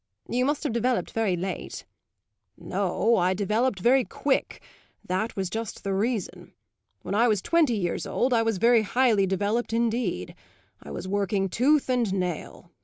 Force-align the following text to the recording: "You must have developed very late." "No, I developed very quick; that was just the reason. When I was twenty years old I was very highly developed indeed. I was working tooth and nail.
"You 0.27 0.45
must 0.45 0.63
have 0.63 0.73
developed 0.73 1.11
very 1.11 1.35
late." 1.37 1.85
"No, 2.57 3.17
I 3.17 3.35
developed 3.35 3.77
very 3.79 4.03
quick; 4.03 4.59
that 5.05 5.35
was 5.35 5.47
just 5.47 5.83
the 5.83 5.93
reason. 5.93 6.53
When 7.03 7.13
I 7.13 7.27
was 7.27 7.39
twenty 7.39 7.75
years 7.75 8.07
old 8.07 8.33
I 8.33 8.41
was 8.41 8.57
very 8.57 8.81
highly 8.81 9.27
developed 9.27 9.73
indeed. 9.73 10.33
I 10.81 10.89
was 10.89 11.07
working 11.07 11.49
tooth 11.49 11.87
and 11.87 12.11
nail. 12.15 12.71